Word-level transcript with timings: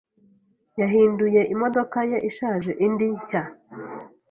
Yahinduye 0.79 1.41
imodoka 1.53 1.97
ye 2.09 2.17
ishaje 2.29 2.71
indi 2.85 3.07
nshya. 3.17 3.43